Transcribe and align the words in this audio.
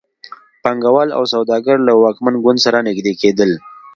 پانګوال 0.63 1.09
او 1.17 1.23
سوداګر 1.33 1.77
له 1.87 1.93
واکمن 2.03 2.35
ګوند 2.43 2.59
سره 2.65 2.85
نږدې 2.87 3.13
کېدل. 3.21 3.51